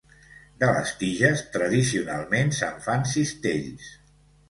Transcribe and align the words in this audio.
De 0.63 0.69
les 0.77 0.93
tiges 1.01 1.45
tradicionalment 1.59 2.53
se'n 2.63 2.83
fan 2.89 3.09
cistells. 3.15 3.97